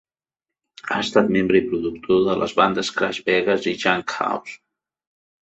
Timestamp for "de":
2.29-2.35